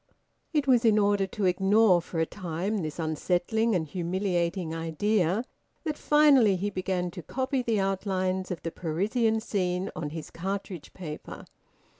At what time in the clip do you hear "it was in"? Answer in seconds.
0.51-0.97